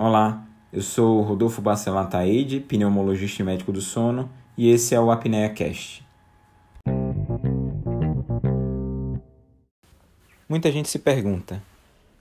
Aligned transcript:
Olá, 0.00 0.46
eu 0.72 0.80
sou 0.80 1.22
Rodolfo 1.22 1.60
Bacelar 1.60 2.08
Taide, 2.08 2.60
pneumologista 2.60 3.42
e 3.42 3.44
médico 3.44 3.72
do 3.72 3.80
sono, 3.80 4.30
e 4.56 4.70
esse 4.70 4.94
é 4.94 5.00
o 5.00 5.10
Apnea 5.10 5.48
Cast. 5.48 6.06
Muita 10.48 10.70
gente 10.70 10.88
se 10.88 11.00
pergunta: 11.00 11.60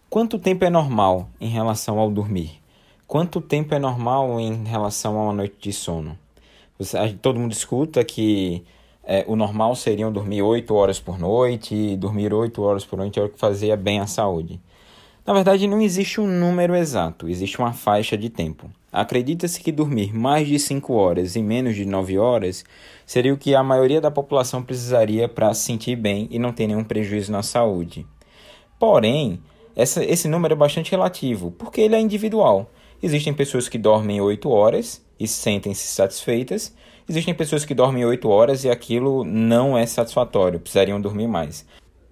quanto 0.09 0.39
tempo 0.39 0.65
é 0.65 0.71
normal 0.71 1.29
em 1.39 1.49
relação 1.49 1.99
ao 1.99 2.09
dormir? 2.09 2.59
Quanto 3.05 3.39
tempo 3.39 3.75
é 3.75 3.77
normal 3.77 4.39
em 4.39 4.63
relação 4.63 5.15
a 5.19 5.25
uma 5.25 5.33
noite 5.33 5.57
de 5.59 5.71
sono? 5.71 6.17
Todo 7.21 7.39
mundo 7.39 7.51
escuta 7.51 8.03
que 8.03 8.63
é, 9.03 9.23
o 9.27 9.35
normal 9.35 9.75
seriam 9.75 10.11
dormir 10.11 10.41
8 10.41 10.73
horas 10.73 10.99
por 10.99 11.19
noite, 11.19 11.75
e 11.75 11.95
dormir 11.95 12.33
8 12.33 12.59
horas 12.59 12.83
por 12.83 12.97
noite 12.97 13.19
é 13.19 13.23
o 13.23 13.29
que 13.29 13.37
fazia 13.37 13.77
bem 13.77 13.99
à 13.99 14.07
saúde. 14.07 14.59
Na 15.27 15.33
verdade, 15.33 15.67
não 15.67 15.81
existe 15.81 16.21
um 16.21 16.25
número 16.25 16.73
exato, 16.73 17.27
existe 17.27 17.59
uma 17.59 17.73
faixa 17.73 18.17
de 18.17 18.29
tempo. 18.29 18.71
Acredita-se 18.89 19.59
que 19.59 19.73
dormir 19.73 20.15
mais 20.15 20.47
de 20.47 20.57
5 20.57 20.93
horas 20.93 21.35
e 21.35 21.41
menos 21.41 21.75
de 21.75 21.83
9 21.83 22.17
horas 22.17 22.63
seria 23.05 23.33
o 23.33 23.37
que 23.37 23.53
a 23.53 23.61
maioria 23.61 23.99
da 23.99 24.09
população 24.09 24.63
precisaria 24.63 25.27
para 25.27 25.53
se 25.53 25.65
sentir 25.65 25.97
bem 25.97 26.29
e 26.31 26.39
não 26.39 26.53
ter 26.53 26.65
nenhum 26.65 26.83
prejuízo 26.85 27.29
na 27.29 27.43
saúde. 27.43 28.07
Porém, 28.79 29.41
essa, 29.75 30.01
esse 30.01 30.29
número 30.29 30.53
é 30.53 30.57
bastante 30.57 30.91
relativo, 30.91 31.51
porque 31.51 31.81
ele 31.81 31.95
é 31.95 31.99
individual. 31.99 32.71
Existem 33.03 33.33
pessoas 33.33 33.67
que 33.67 33.77
dormem 33.77 34.21
8 34.21 34.49
horas 34.49 35.05
e 35.19 35.27
sentem-se 35.27 35.87
satisfeitas, 35.87 36.73
existem 37.07 37.33
pessoas 37.33 37.65
que 37.65 37.75
dormem 37.75 38.05
8 38.05 38.29
horas 38.29 38.63
e 38.63 38.69
aquilo 38.69 39.25
não 39.25 39.77
é 39.77 39.85
satisfatório, 39.85 40.61
precisariam 40.61 41.01
dormir 41.01 41.27
mais. 41.27 41.65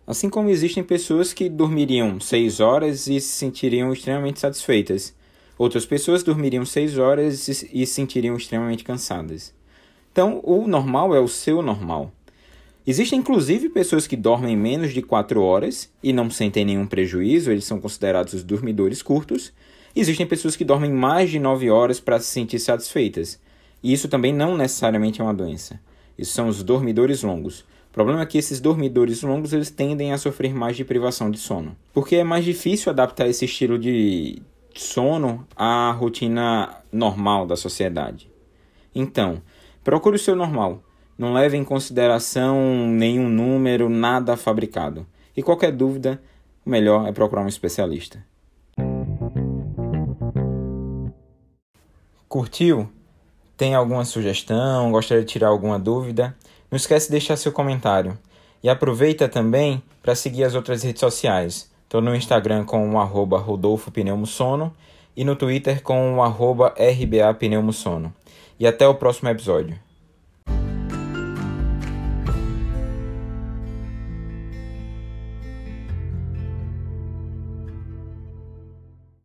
Assim 0.07 0.29
como 0.29 0.49
existem 0.49 0.83
pessoas 0.83 1.33
que 1.33 1.49
dormiriam 1.49 2.19
6 2.19 2.59
horas 2.59 3.07
e 3.07 3.19
se 3.19 3.29
sentiriam 3.29 3.91
extremamente 3.91 4.39
satisfeitas. 4.39 5.15
Outras 5.57 5.83
pessoas 5.83 6.21
dormiriam 6.21 6.63
6 6.63 6.99
horas 6.99 7.47
e 7.47 7.55
se 7.55 7.85
sentiriam 7.87 8.35
extremamente 8.35 8.83
cansadas. 8.83 9.51
Então, 10.11 10.41
o 10.43 10.67
normal 10.67 11.15
é 11.15 11.19
o 11.19 11.27
seu 11.27 11.61
normal. 11.63 12.11
Existem 12.85 13.17
inclusive 13.17 13.67
pessoas 13.69 14.05
que 14.05 14.15
dormem 14.15 14.55
menos 14.55 14.93
de 14.93 15.01
4 15.01 15.41
horas 15.41 15.91
e 16.03 16.13
não 16.13 16.29
sentem 16.29 16.63
nenhum 16.63 16.85
prejuízo, 16.85 17.49
eles 17.49 17.65
são 17.65 17.81
considerados 17.81 18.43
dormidores 18.43 19.01
curtos. 19.01 19.51
Existem 19.95 20.27
pessoas 20.27 20.55
que 20.55 20.63
dormem 20.63 20.91
mais 20.91 21.31
de 21.31 21.39
9 21.39 21.71
horas 21.71 21.99
para 21.99 22.19
se 22.19 22.27
sentir 22.27 22.59
satisfeitas. 22.59 23.39
E 23.81 23.91
isso 23.91 24.07
também 24.07 24.31
não 24.31 24.55
necessariamente 24.55 25.19
é 25.19 25.23
uma 25.23 25.33
doença. 25.33 25.79
Isso 26.15 26.33
são 26.33 26.47
os 26.47 26.61
dormidores 26.61 27.23
longos 27.23 27.65
problema 27.95 28.21
é 28.21 28.25
que 28.25 28.37
esses 28.37 28.59
dormidores 28.59 29.21
longos 29.23 29.53
eles 29.53 29.69
tendem 29.69 30.11
a 30.11 30.17
sofrer 30.17 30.53
mais 30.53 30.75
de 30.75 30.83
privação 30.83 31.31
de 31.31 31.37
sono, 31.37 31.77
porque 31.93 32.17
é 32.17 32.25
mais 32.25 32.43
difícil 32.43 32.91
adaptar 32.91 33.25
esse 33.25 33.45
estilo 33.45 33.79
de 33.79 34.41
sono 34.75 35.47
à 35.55 35.91
rotina 35.91 36.75
normal 36.91 37.47
da 37.47 37.55
sociedade. 37.55 38.29
Então, 38.93 39.41
procure 39.81 40.17
o 40.17 40.19
seu 40.19 40.35
normal. 40.35 40.83
Não 41.17 41.31
leve 41.31 41.55
em 41.55 41.63
consideração 41.63 42.85
nenhum 42.89 43.29
número, 43.29 43.87
nada 43.87 44.35
fabricado. 44.35 45.07
E 45.35 45.41
qualquer 45.41 45.71
dúvida, 45.71 46.21
o 46.65 46.69
melhor 46.69 47.07
é 47.07 47.13
procurar 47.13 47.43
um 47.43 47.47
especialista. 47.47 48.21
Curtiu? 52.27 52.89
Tem 53.55 53.73
alguma 53.73 54.03
sugestão? 54.03 54.91
Gostaria 54.91 55.23
de 55.23 55.31
tirar 55.31 55.47
alguma 55.47 55.79
dúvida? 55.79 56.35
Não 56.75 56.77
esquece 56.77 57.05
de 57.05 57.11
deixar 57.11 57.37
seu 57.37 57.53
comentário. 57.53 58.17
E 58.61 58.67
aproveita 58.67 59.29
também 59.29 59.81
para 60.03 60.13
seguir 60.13 60.43
as 60.43 60.55
outras 60.55 60.83
redes 60.83 60.99
sociais. 60.99 61.71
Estou 61.85 62.01
no 62.01 62.13
Instagram 62.13 62.65
com 62.65 62.93
o 62.93 62.99
arroba 62.99 63.39
Rodolfo 63.39 63.89
Pneumosono 63.89 64.75
e 65.15 65.23
no 65.23 65.37
Twitter 65.37 65.81
com 65.81 66.17
o 66.17 66.21
arroba 66.21 66.75
RBA 66.77 67.33
Pneumosono. 67.35 68.13
E 68.59 68.67
até 68.67 68.85
o 68.85 68.93
próximo 68.93 69.29
episódio. 69.29 69.84